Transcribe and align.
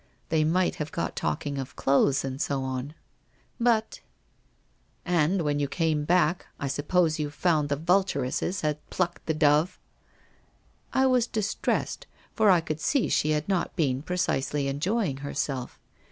They 0.29 0.43
might 0.43 0.77
have 0.77 0.91
got 0.91 1.15
talking 1.15 1.59
of 1.59 1.75
clothes, 1.75 2.25
and 2.25 2.41
so 2.41 2.63
on. 2.63 2.95
But 3.59 3.99
''And 5.21 5.43
when 5.43 5.59
you 5.59 5.67
came 5.67 6.05
back, 6.05 6.47
I 6.59 6.67
suppose 6.69 7.19
you 7.19 7.29
found 7.29 7.69
the 7.69 7.75
vulturesses 7.77 8.61
had 8.61 8.79
plucked 8.89 9.27
the 9.27 9.35
dove!'' 9.35 9.77
I 10.91 11.05
was 11.05 11.27
distressed, 11.27 12.07
for 12.33 12.49
I 12.49 12.61
could 12.61 12.79
see 12.79 13.09
she 13.09 13.29
had 13.29 13.47
not 13.47 13.75
been 13.75 14.01
precisely 14.01 14.67
enjoying 14.67 15.17
herself. 15.17 15.79